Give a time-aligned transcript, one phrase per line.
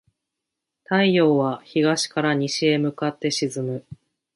[0.85, 3.85] 太陽は東から西に向かって沈む。